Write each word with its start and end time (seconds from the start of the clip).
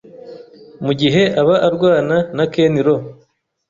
Mu 0.85 0.91
gihe 1.01 1.21
aba 1.41 1.55
arwana 1.67 2.17
na 2.35 2.45
Ken 2.53 2.73
Lo, 2.85 2.95